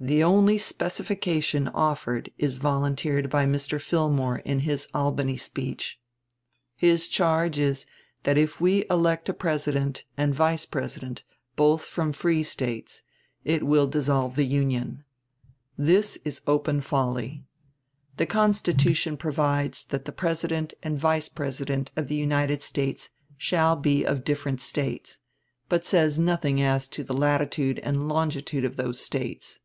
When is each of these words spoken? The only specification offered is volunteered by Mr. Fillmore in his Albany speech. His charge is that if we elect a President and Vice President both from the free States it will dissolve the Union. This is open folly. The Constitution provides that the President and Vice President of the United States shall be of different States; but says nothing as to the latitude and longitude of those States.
The 0.00 0.22
only 0.22 0.58
specification 0.58 1.66
offered 1.66 2.30
is 2.38 2.58
volunteered 2.58 3.28
by 3.28 3.46
Mr. 3.46 3.80
Fillmore 3.80 4.38
in 4.44 4.60
his 4.60 4.86
Albany 4.94 5.36
speech. 5.36 5.98
His 6.76 7.08
charge 7.08 7.58
is 7.58 7.84
that 8.22 8.38
if 8.38 8.60
we 8.60 8.84
elect 8.88 9.28
a 9.28 9.34
President 9.34 10.04
and 10.16 10.32
Vice 10.32 10.64
President 10.66 11.24
both 11.56 11.82
from 11.82 12.12
the 12.12 12.16
free 12.16 12.44
States 12.44 13.02
it 13.44 13.64
will 13.64 13.88
dissolve 13.88 14.36
the 14.36 14.44
Union. 14.46 15.02
This 15.76 16.16
is 16.24 16.42
open 16.46 16.80
folly. 16.80 17.42
The 18.18 18.26
Constitution 18.26 19.16
provides 19.16 19.82
that 19.86 20.04
the 20.04 20.12
President 20.12 20.74
and 20.80 20.96
Vice 20.96 21.28
President 21.28 21.90
of 21.96 22.06
the 22.06 22.14
United 22.14 22.62
States 22.62 23.10
shall 23.36 23.74
be 23.74 24.04
of 24.04 24.22
different 24.22 24.60
States; 24.60 25.18
but 25.68 25.84
says 25.84 26.20
nothing 26.20 26.62
as 26.62 26.86
to 26.86 27.02
the 27.02 27.14
latitude 27.14 27.80
and 27.80 28.06
longitude 28.08 28.64
of 28.64 28.76
those 28.76 29.00
States. 29.00 29.58